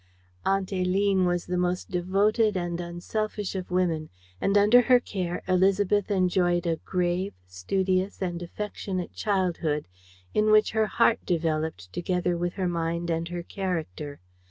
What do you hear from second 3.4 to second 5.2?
of women; and under her